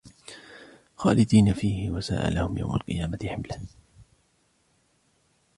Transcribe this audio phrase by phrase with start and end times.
[0.95, 3.59] خَالِدِينَ فِيهِ وَسَاءَ لَهُمْ يَوْمَ الْقِيَامَةِ حِمْلًا